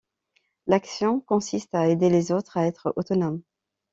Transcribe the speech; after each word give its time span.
L’action 0.65 1.19
consiste 1.21 1.75
à 1.75 1.87
aider 1.87 2.09
les 2.09 2.31
autres 2.31 2.57
à 2.57 2.65
être 2.65 2.91
autonomes. 2.95 3.43